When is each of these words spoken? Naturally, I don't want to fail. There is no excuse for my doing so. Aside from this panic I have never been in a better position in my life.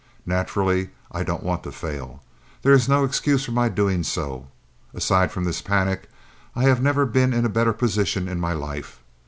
Naturally, 0.25 0.89
I 1.11 1.21
don't 1.21 1.43
want 1.43 1.61
to 1.61 1.71
fail. 1.71 2.23
There 2.63 2.73
is 2.73 2.89
no 2.89 3.03
excuse 3.03 3.45
for 3.45 3.51
my 3.51 3.69
doing 3.69 4.01
so. 4.01 4.47
Aside 4.95 5.31
from 5.31 5.43
this 5.43 5.61
panic 5.61 6.09
I 6.55 6.63
have 6.63 6.81
never 6.81 7.05
been 7.05 7.33
in 7.33 7.45
a 7.45 7.49
better 7.49 7.71
position 7.71 8.27
in 8.27 8.39
my 8.39 8.53
life. 8.53 9.01